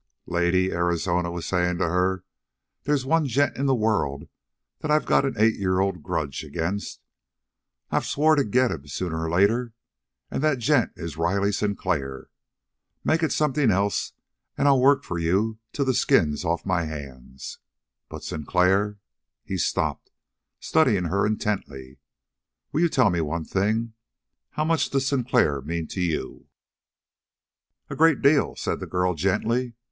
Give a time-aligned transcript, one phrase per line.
[0.25, 2.23] "Lady," Arizona was saying to her,
[2.85, 4.27] "they's one gent in the world
[4.79, 6.79] that I've got an eight year old grudge agin'.
[7.91, 9.73] I've swore to get him sooner or later,
[10.31, 12.31] and that gent is Riley Sinclair.
[13.03, 14.13] Make it something else,
[14.57, 17.59] and I'll work for you till the skin's off my hands.
[18.09, 18.97] But Sinclair"
[19.45, 20.09] He stopped,
[20.59, 21.99] studying her intently.
[22.71, 23.93] "Will you tell me one thing?
[24.53, 26.47] How much does Sinclair mean to you."
[27.87, 29.75] "A great deal," said the girl gently.